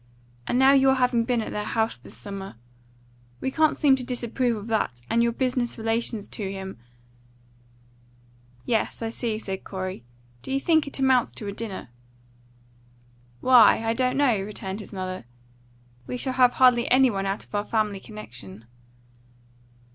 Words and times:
And 0.47 0.57
now 0.57 0.71
your 0.73 0.95
having 0.95 1.25
been 1.25 1.43
at 1.43 1.51
their 1.51 1.63
house 1.63 1.95
this 1.95 2.17
summer 2.17 2.55
we 3.39 3.51
can't 3.51 3.77
seem 3.77 3.95
to 3.97 4.03
disapprove 4.03 4.57
of 4.57 4.65
that; 4.65 4.99
and 5.11 5.21
your 5.21 5.31
business 5.31 5.77
relations 5.77 6.27
to 6.29 6.51
him" 6.51 6.79
"Yes, 8.65 9.03
I 9.03 9.11
see," 9.11 9.37
said 9.37 9.63
Corey. 9.63 10.03
"Do 10.41 10.51
you 10.51 10.59
think 10.59 10.87
it 10.87 10.97
amounts 10.97 11.33
to 11.33 11.45
a 11.45 11.51
dinner?" 11.51 11.89
"Why, 13.41 13.83
I 13.85 13.93
don't 13.93 14.17
know," 14.17 14.41
returned 14.41 14.79
his 14.79 14.91
mother. 14.91 15.25
"We 16.07 16.17
shall 16.17 16.33
have 16.33 16.53
hardly 16.53 16.89
any 16.89 17.11
one 17.11 17.27
out 17.27 17.43
of 17.43 17.53
our 17.53 17.63
family 17.63 17.99
connection." 17.99 18.65